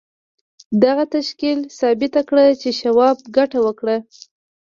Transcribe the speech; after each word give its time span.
دغه 0.83 1.03
تشکیل 1.15 1.59
ثابته 1.79 2.21
کړه 2.29 2.45
چې 2.61 2.69
شواب 2.79 3.17
ګټه 3.37 3.59
وکړه 3.65 3.97